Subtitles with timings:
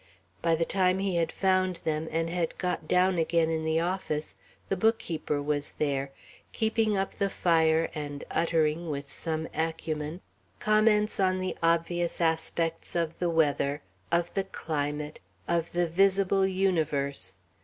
[0.41, 4.35] By the time he had found them and had got down again in the office,
[4.67, 6.09] the bookkeeper was there,
[6.53, 10.21] keeping up the fire and uttering, with some acumen,
[10.57, 17.37] comments on the obvious aspects of the weather, of the climate, of the visible universe.